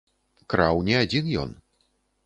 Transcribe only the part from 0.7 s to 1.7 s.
не адзін ён.